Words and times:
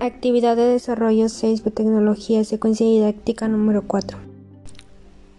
Actividad 0.00 0.54
de 0.54 0.62
desarrollo 0.62 1.28
6, 1.28 1.64
biotecnología, 1.64 2.44
secuencia 2.44 2.86
didáctica 2.86 3.48
número 3.48 3.82
4. 3.82 4.16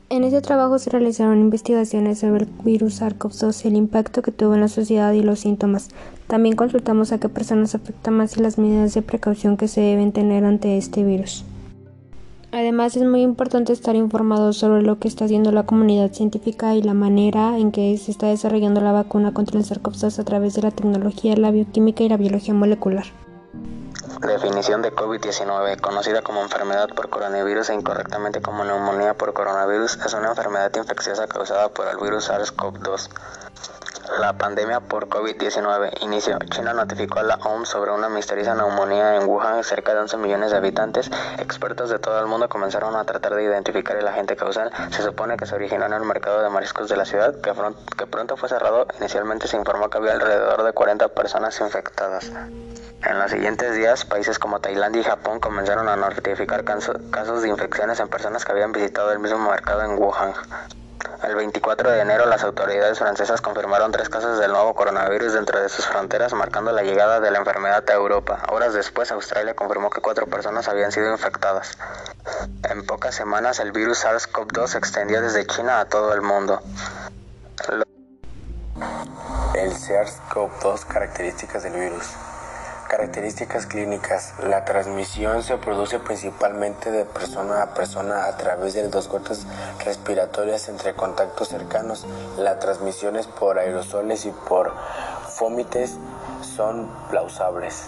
En 0.09 0.25
este 0.25 0.41
trabajo 0.41 0.77
se 0.79 0.89
realizaron 0.89 1.39
investigaciones 1.39 2.19
sobre 2.19 2.43
el 2.43 2.49
virus 2.65 3.01
SARS-CoV-2, 3.01 3.65
el 3.65 3.77
impacto 3.77 4.21
que 4.21 4.33
tuvo 4.33 4.55
en 4.55 4.59
la 4.59 4.67
sociedad 4.67 5.13
y 5.13 5.23
los 5.23 5.39
síntomas. 5.39 5.87
También 6.27 6.57
consultamos 6.57 7.13
a 7.13 7.19
qué 7.21 7.29
personas 7.29 7.73
afecta 7.73 8.11
más 8.11 8.35
y 8.35 8.41
las 8.41 8.57
medidas 8.57 8.93
de 8.93 9.01
precaución 9.01 9.55
que 9.55 9.69
se 9.69 9.79
deben 9.79 10.11
tener 10.11 10.43
ante 10.43 10.77
este 10.77 11.05
virus. 11.05 11.45
Además, 12.51 12.97
es 12.97 13.05
muy 13.05 13.21
importante 13.21 13.71
estar 13.71 13.95
informados 13.95 14.57
sobre 14.57 14.81
lo 14.81 14.99
que 14.99 15.07
está 15.07 15.23
haciendo 15.23 15.53
la 15.53 15.63
comunidad 15.63 16.11
científica 16.11 16.75
y 16.75 16.81
la 16.81 16.93
manera 16.93 17.57
en 17.57 17.71
que 17.71 17.97
se 17.97 18.11
está 18.11 18.27
desarrollando 18.27 18.81
la 18.81 18.91
vacuna 18.91 19.33
contra 19.33 19.57
el 19.57 19.65
SARS-CoV-2 19.65 20.19
a 20.19 20.25
través 20.25 20.55
de 20.55 20.63
la 20.63 20.71
tecnología, 20.71 21.37
la 21.37 21.51
bioquímica 21.51 22.03
y 22.03 22.09
la 22.09 22.17
biología 22.17 22.53
molecular. 22.53 23.05
Definición 24.19 24.81
de 24.81 24.93
COVID-19, 24.93 25.79
conocida 25.79 26.21
como 26.21 26.41
enfermedad 26.41 26.89
por 26.89 27.09
coronavirus 27.09 27.69
e 27.69 27.75
incorrectamente 27.75 28.41
como 28.41 28.65
neumonía 28.65 29.13
por 29.13 29.31
coronavirus, 29.31 29.97
es 30.05 30.13
una 30.13 30.29
enfermedad 30.29 30.71
infecciosa 30.75 31.25
causada 31.27 31.69
por 31.69 31.87
el 31.87 31.97
virus 31.97 32.29
SARS-CoV-2. 32.29 33.09
La 34.17 34.33
pandemia 34.33 34.79
por 34.79 35.07
COVID-19 35.07 36.01
inició. 36.01 36.39
China 36.49 36.73
notificó 36.73 37.19
a 37.19 37.23
la 37.23 37.35
OMS 37.35 37.69
sobre 37.69 37.91
una 37.91 38.09
misteriosa 38.09 38.55
neumonía 38.55 39.15
en 39.15 39.27
Wuhan, 39.27 39.63
cerca 39.63 39.93
de 39.93 39.99
11 39.99 40.17
millones 40.17 40.51
de 40.51 40.57
habitantes. 40.57 41.11
Expertos 41.37 41.89
de 41.91 41.99
todo 41.99 42.19
el 42.19 42.25
mundo 42.25 42.49
comenzaron 42.49 42.95
a 42.95 43.05
tratar 43.05 43.35
de 43.35 43.43
identificar 43.43 43.95
el 43.97 44.07
agente 44.07 44.35
causal. 44.35 44.71
Se 44.89 45.03
supone 45.03 45.37
que 45.37 45.45
se 45.45 45.53
originó 45.53 45.85
en 45.85 45.93
el 45.93 46.03
mercado 46.03 46.41
de 46.41 46.49
mariscos 46.49 46.89
de 46.89 46.97
la 46.97 47.05
ciudad, 47.05 47.35
que, 47.39 47.53
que 47.97 48.07
pronto 48.07 48.35
fue 48.35 48.49
cerrado. 48.49 48.87
Inicialmente 48.99 49.47
se 49.47 49.57
informó 49.57 49.89
que 49.89 49.99
había 49.99 50.13
alrededor 50.13 50.63
de 50.63 50.73
40 50.73 51.09
personas 51.09 51.59
infectadas. 51.61 52.31
En 53.05 53.19
los 53.19 53.31
siguientes 53.31 53.75
días, 53.75 54.05
países 54.05 54.39
como 54.39 54.59
Tailandia 54.59 55.01
y 55.01 55.05
Japón 55.05 55.39
comenzaron 55.39 55.87
a 55.87 55.95
notificar 55.95 56.63
casos 56.63 57.41
de 57.41 57.47
infecciones 57.47 57.99
en 57.99 58.07
personas 58.07 58.43
que 58.43 58.51
habían 58.51 58.71
visitado 58.71 59.11
el 59.11 59.19
mismo 59.19 59.49
mercado 59.49 59.83
en 59.83 59.99
Wuhan. 59.99 60.33
El 61.23 61.35
24 61.35 61.91
de 61.91 62.01
enero, 62.01 62.25
las 62.25 62.43
autoridades 62.43 62.99
francesas 62.99 63.41
confirmaron 63.41 63.91
tres 63.91 64.09
casos 64.09 64.39
del 64.39 64.51
nuevo 64.51 64.73
coronavirus 64.73 65.33
dentro 65.33 65.61
de 65.61 65.69
sus 65.69 65.85
fronteras, 65.85 66.33
marcando 66.33 66.71
la 66.71 66.81
llegada 66.81 67.19
de 67.19 67.29
la 67.31 67.39
enfermedad 67.39 67.83
a 67.89 67.93
Europa. 67.93 68.39
Horas 68.49 68.73
después, 68.73 69.11
Australia 69.11 69.53
confirmó 69.53 69.89
que 69.89 70.01
cuatro 70.01 70.27
personas 70.27 70.67
habían 70.67 70.91
sido 70.91 71.11
infectadas. 71.11 71.77
En 72.69 72.85
pocas 72.85 73.15
semanas, 73.15 73.59
el 73.59 73.71
virus 73.71 74.03
SARS-CoV-2 74.05 74.67
se 74.67 74.77
extendió 74.77 75.21
desde 75.21 75.45
China 75.45 75.79
a 75.81 75.85
todo 75.85 76.13
el 76.13 76.21
mundo. 76.21 76.61
El 79.53 79.73
SARS-CoV-2 79.73 80.85
características 80.85 81.63
del 81.63 81.73
virus. 81.73 82.07
Características 82.89 83.67
clínicas. 83.67 84.33
La 84.47 84.65
transmisión 84.65 85.43
se 85.43 85.57
produce 85.57 85.99
principalmente 85.99 86.89
de 86.89 87.05
persona 87.05 87.61
a 87.61 87.75
persona 87.75 88.25
a 88.25 88.35
través 88.35 88.73
de 88.73 88.89
dos 88.89 89.07
gotas 89.07 89.45
respiratorias 89.85 90.67
entre 90.69 90.95
contactos 90.95 91.49
cercanos. 91.49 92.07
La 92.39 92.57
transmisión 92.57 93.15
es 93.15 93.27
por 93.27 93.59
aerosoles 93.59 94.25
y 94.25 94.31
por 94.31 94.73
fómites 95.37 95.97
son 96.55 96.89
plausables. 97.11 97.85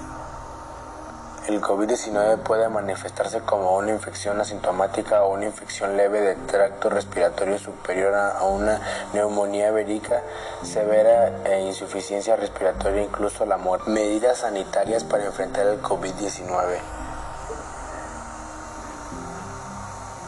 El 1.47 1.59
COVID-19 1.59 2.37
puede 2.43 2.69
manifestarse 2.69 3.39
como 3.39 3.75
una 3.75 3.91
infección 3.91 4.39
asintomática 4.39 5.23
o 5.23 5.33
una 5.33 5.45
infección 5.45 5.97
leve 5.97 6.21
del 6.21 6.37
tracto 6.45 6.89
respiratorio 6.91 7.57
superior 7.57 8.13
a 8.13 8.43
una 8.43 8.79
neumonía 9.13 9.71
verica 9.71 10.21
severa 10.61 11.43
e 11.45 11.61
insuficiencia 11.61 12.35
respiratoria, 12.35 13.01
incluso 13.01 13.47
la 13.47 13.57
muerte. 13.57 13.89
Medidas 13.89 14.37
sanitarias 14.39 15.03
para 15.03 15.25
enfrentar 15.25 15.65
el 15.65 15.81
COVID-19. 15.81 17.10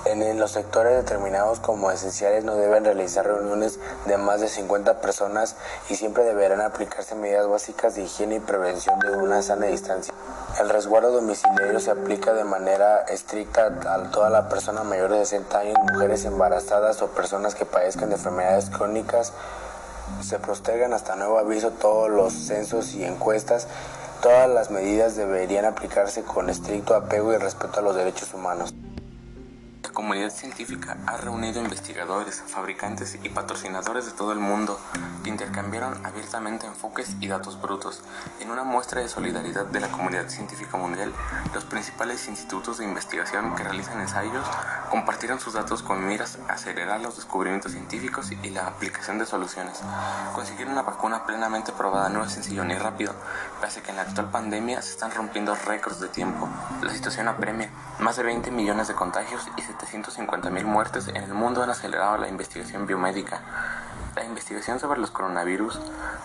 En 0.06 0.38
los 0.38 0.52
sectores 0.52 0.98
determinados 0.98 1.62
como 1.62 1.90
esenciales 1.90 2.44
no 2.44 2.56
deben 2.56 2.84
realizar 2.84 3.26
reuniones 3.26 3.80
de 4.06 4.18
más 4.18 4.42
de 4.42 4.50
50 4.50 5.00
personas 5.00 5.56
y 5.90 5.96
siempre 5.96 6.26
deberán 6.26 6.60
aplicarse 6.60 7.16
medidas 7.16 7.48
básicas 7.48 7.96
de 7.96 8.02
higiene 8.04 8.36
y 8.36 8.40
prevención 8.42 9.00
de 9.00 9.12
una 9.12 9.42
sana 9.42 9.68
distancia. 9.68 10.14
El 10.60 10.70
resguardo 10.70 11.12
domiciliario 11.12 11.80
se 11.80 11.92
aplica 11.92 12.34
de 12.34 12.44
manera 12.44 13.04
estricta 13.04 13.68
a 13.68 14.12
toda 14.12 14.30
la 14.30 14.50
persona 14.50 14.84
mayor 14.84 15.10
de 15.10 15.26
60 15.26 15.58
años, 15.58 15.78
mujeres 15.94 16.26
embarazadas 16.26 17.02
o 17.02 17.08
personas 17.08 17.56
que 17.56 17.64
padezcan 17.64 18.10
de 18.10 18.16
enfermedades 18.16 18.70
crónicas. 18.70 19.32
Se 20.22 20.38
postergan 20.38 20.92
hasta 20.92 21.16
nuevo 21.16 21.40
aviso 21.40 21.72
todos 21.72 22.10
los 22.10 22.34
censos 22.34 22.94
y 22.94 23.06
encuestas. 23.06 23.68
Todas 24.22 24.50
las 24.50 24.70
medidas 24.70 25.16
deberían 25.16 25.64
aplicarse 25.64 26.24
con 26.24 26.50
estricto 26.50 26.94
apego 26.94 27.34
y 27.34 27.38
respeto 27.38 27.80
a 27.80 27.84
los 27.84 27.96
derechos 27.96 28.34
humanos 28.34 28.74
comunidad 29.94 30.32
científica 30.32 30.98
ha 31.06 31.18
reunido 31.18 31.62
investigadores, 31.62 32.44
fabricantes 32.48 33.18
y 33.24 33.30
patrocinadores 33.30 34.06
de 34.06 34.12
todo 34.12 34.32
el 34.32 34.40
mundo 34.40 34.80
que 35.24 35.30
intercambiaron 35.30 36.06
abiertamente 36.06 36.66
enfoques 36.66 37.16
y 37.22 37.28
datos 37.28 37.62
brutos. 37.62 38.02
En 38.42 38.50
una 38.50 38.64
muestra 38.64 39.02
de 39.02 39.08
solidaridad 39.08 39.66
de 39.68 39.80
la 39.80 39.90
comunidad 39.90 40.28
científica 40.30 40.78
mundial, 40.78 41.14
los 41.54 41.64
principales 41.66 42.28
institutos 42.28 42.80
de 42.80 42.86
investigación 42.86 43.56
que 43.56 43.64
realizan 43.64 44.02
ensayos 44.02 44.46
compartieron 44.94 45.40
sus 45.40 45.56
datos 45.56 45.82
con 45.82 46.06
miras 46.06 46.38
a 46.48 46.54
acelerar 46.54 47.02
los 47.02 47.16
descubrimientos 47.16 47.72
científicos 47.72 48.32
y 48.44 48.52
la 48.52 48.68
aplicación 48.68 49.18
de 49.18 49.26
soluciones. 49.26 49.82
Conseguir 50.36 50.68
una 50.68 50.84
vacuna 50.84 51.26
plenamente 51.26 51.72
probada 51.72 52.10
no 52.10 52.24
es 52.24 52.32
sencillo 52.32 52.64
ni 52.64 52.76
rápido, 52.76 53.16
pese 53.60 53.80
a 53.80 53.84
que 53.84 53.90
en 53.90 53.96
la 53.96 54.04
actual 54.04 54.30
pandemia 54.30 54.84
se 54.84 54.92
están 54.92 55.10
rompiendo 55.10 55.56
récords 55.56 56.00
de 56.00 56.10
tiempo. 56.10 56.48
La 56.84 56.92
situación 56.92 57.28
apremia, 57.28 57.72
más 57.98 58.18
de 58.18 58.24
20 58.24 58.52
millones 58.52 58.88
de 58.88 58.94
contagios 58.94 59.42
y 59.58 59.62
750.000 59.64 60.64
muertes 60.64 61.08
en 61.08 61.24
el 61.24 61.34
mundo 61.34 61.64
han 61.64 61.72
acelerado 61.72 62.18
la 62.18 62.28
investigación 62.28 62.86
biomédica. 62.86 63.42
La 64.16 64.24
investigación 64.26 64.80
sobre 64.80 65.00
los 65.00 65.10
coronavirus 65.10 65.80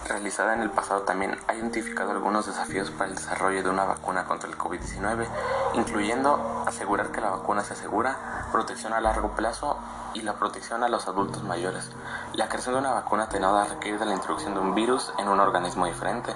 realizada 0.06 0.53
en 0.53 0.60
el 0.60 0.71
pasado 0.71 1.03
también 1.03 1.38
ha 1.49 1.54
identificado 1.54 2.10
algunos 2.10 2.44
desafíos 2.44 2.91
para 2.91 3.09
el 3.09 3.16
desarrollo 3.16 3.62
de 3.62 3.71
una 3.71 3.84
vacuna 3.84 4.26
contra 4.26 4.50
el 4.50 4.59
COVID-19, 4.59 5.26
incluyendo 5.72 6.65
asegurar 6.66 7.10
que 7.12 7.22
la 7.22 7.31
vacuna 7.31 7.65
se 7.65 7.72
asegura, 7.72 8.47
protección 8.53 8.93
a 8.93 9.00
largo 9.00 9.31
plazo 9.31 9.78
y 10.12 10.21
la 10.21 10.34
protección 10.34 10.84
a 10.84 10.88
los 10.88 11.09
adultos 11.09 11.43
mayores. 11.44 11.91
La 12.34 12.49
creación 12.50 12.75
de 12.75 12.81
una 12.81 12.93
vacuna 12.93 13.25
atenuada 13.25 13.65
requiere 13.65 13.97
de 13.97 14.05
la 14.05 14.15
introducción 14.15 14.53
de 14.53 14.60
un 14.60 14.75
virus 14.75 15.10
en 15.19 15.28
un 15.28 15.41
organismo 15.41 15.87
diferente 15.87 16.34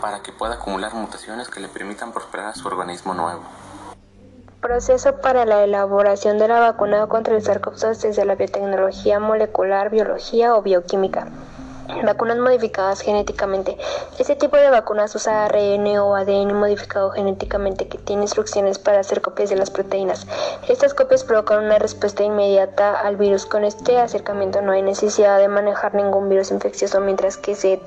para 0.00 0.22
que 0.22 0.32
pueda 0.32 0.54
acumular 0.54 0.94
mutaciones 0.94 1.48
que 1.48 1.58
le 1.58 1.68
permitan 1.68 2.12
prosperar 2.12 2.50
a 2.50 2.54
su 2.54 2.68
organismo 2.68 3.14
nuevo. 3.14 3.42
Proceso 4.60 5.20
para 5.20 5.44
la 5.44 5.62
elaboración 5.62 6.36
de 6.38 6.48
la 6.48 6.58
vacuna 6.58 7.06
contra 7.06 7.36
el 7.36 7.44
SARS-CoV-2 7.44 8.02
desde 8.02 8.24
la 8.24 8.34
biotecnología 8.34 9.20
molecular, 9.20 9.88
biología 9.88 10.56
o 10.56 10.62
bioquímica. 10.62 11.28
Vacunas 12.04 12.38
modificadas 12.38 13.00
genéticamente. 13.00 13.78
Este 14.18 14.34
tipo 14.34 14.56
de 14.56 14.68
vacunas 14.68 15.14
usa 15.14 15.44
ARN 15.44 15.86
o 15.98 16.16
ADN 16.16 16.54
modificado 16.54 17.12
genéticamente 17.12 17.86
que 17.86 17.98
tiene 17.98 18.22
instrucciones 18.22 18.80
para 18.80 18.98
hacer 18.98 19.22
copias 19.22 19.48
de 19.48 19.56
las 19.56 19.70
proteínas. 19.70 20.26
Estas 20.68 20.92
copias 20.92 21.22
provocan 21.22 21.64
una 21.64 21.78
respuesta 21.78 22.24
inmediata 22.24 22.98
al 23.00 23.16
virus. 23.16 23.46
Con 23.46 23.62
este 23.62 24.00
acercamiento 24.00 24.60
no 24.60 24.72
hay 24.72 24.82
necesidad 24.82 25.38
de 25.38 25.46
manejar 25.46 25.94
ningún 25.94 26.28
virus 26.28 26.50
infeccioso 26.50 27.00
mientras 27.00 27.36
que 27.36 27.54
se 27.54 27.80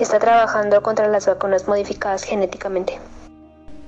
está 0.00 0.18
trabajando 0.18 0.82
contra 0.82 1.06
las 1.06 1.26
vacunas 1.26 1.68
modificadas 1.68 2.22
genéticamente. 2.22 2.98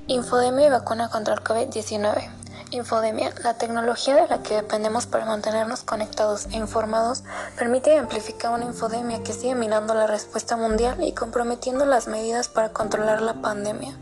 Infodemia 0.08 0.68
y 0.68 0.70
vacuna 0.70 1.08
contra 1.08 1.34
el 1.34 1.42
COVID-19. 1.42 2.30
Infodemia, 2.70 3.32
la 3.42 3.54
tecnología 3.54 4.14
de 4.14 4.28
la 4.28 4.40
que 4.40 4.54
dependemos 4.54 5.06
para 5.06 5.26
mantenernos 5.26 5.82
conectados 5.82 6.46
e 6.52 6.56
informados, 6.58 7.24
permite 7.58 7.98
amplificar 7.98 8.52
una 8.52 8.66
infodemia 8.66 9.24
que 9.24 9.32
sigue 9.32 9.56
minando 9.56 9.94
la 9.94 10.06
respuesta 10.06 10.56
mundial 10.56 11.02
y 11.02 11.12
comprometiendo 11.12 11.86
las 11.86 12.06
medidas 12.06 12.48
para 12.48 12.68
controlar 12.68 13.20
la 13.20 13.34
pandemia. 13.34 13.97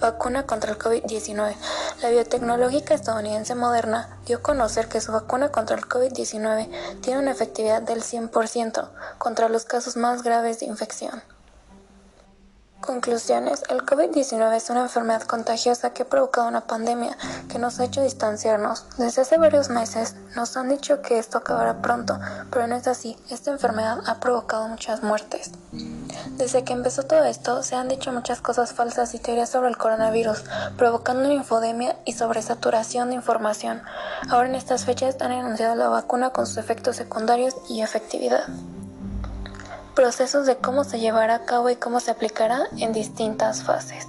Vacuna 0.00 0.46
contra 0.46 0.70
el 0.70 0.78
COVID-19. 0.78 1.54
La 2.00 2.08
biotecnológica 2.08 2.94
estadounidense 2.94 3.54
Moderna 3.54 4.18
dio 4.24 4.38
a 4.38 4.42
conocer 4.42 4.88
que 4.88 5.02
su 5.02 5.12
vacuna 5.12 5.50
contra 5.50 5.76
el 5.76 5.86
COVID-19 5.86 7.00
tiene 7.02 7.20
una 7.20 7.32
efectividad 7.32 7.82
del 7.82 8.02
100% 8.02 8.88
contra 9.18 9.50
los 9.50 9.66
casos 9.66 9.96
más 9.96 10.22
graves 10.22 10.60
de 10.60 10.66
infección. 10.66 11.22
Conclusiones. 12.86 13.64
El 13.68 13.84
COVID-19 13.84 14.54
es 14.54 14.70
una 14.70 14.82
enfermedad 14.82 15.22
contagiosa 15.22 15.90
que 15.90 16.04
ha 16.04 16.08
provocado 16.08 16.46
una 16.46 16.68
pandemia 16.68 17.18
que 17.48 17.58
nos 17.58 17.80
ha 17.80 17.84
hecho 17.84 18.00
distanciarnos. 18.00 18.84
Desde 18.96 19.22
hace 19.22 19.38
varios 19.38 19.70
meses 19.70 20.14
nos 20.36 20.56
han 20.56 20.68
dicho 20.68 21.02
que 21.02 21.18
esto 21.18 21.38
acabará 21.38 21.82
pronto, 21.82 22.16
pero 22.52 22.68
no 22.68 22.76
es 22.76 22.86
así. 22.86 23.16
Esta 23.28 23.50
enfermedad 23.50 23.98
ha 24.06 24.20
provocado 24.20 24.68
muchas 24.68 25.02
muertes. 25.02 25.50
Desde 26.36 26.62
que 26.62 26.74
empezó 26.74 27.02
todo 27.02 27.24
esto, 27.24 27.64
se 27.64 27.74
han 27.74 27.88
dicho 27.88 28.12
muchas 28.12 28.40
cosas 28.40 28.72
falsas 28.72 29.14
y 29.14 29.18
teorías 29.18 29.50
sobre 29.50 29.68
el 29.68 29.76
coronavirus, 29.76 30.44
provocando 30.76 31.24
una 31.24 31.34
infodemia 31.34 31.96
y 32.04 32.12
sobresaturación 32.12 33.08
de 33.08 33.16
información. 33.16 33.82
Ahora 34.30 34.48
en 34.48 34.54
estas 34.54 34.84
fechas 34.84 35.16
han 35.20 35.32
anunciado 35.32 35.74
la 35.74 35.88
vacuna 35.88 36.30
con 36.30 36.46
sus 36.46 36.58
efectos 36.58 36.94
secundarios 36.94 37.56
y 37.68 37.82
efectividad 37.82 38.44
procesos 39.96 40.46
de 40.46 40.56
cómo 40.58 40.84
se 40.84 41.00
llevará 41.00 41.34
a 41.34 41.44
cabo 41.44 41.70
y 41.70 41.76
cómo 41.76 41.98
se 41.98 42.12
aplicará 42.12 42.68
en 42.76 42.92
distintas 42.92 43.64
fases. 43.64 44.06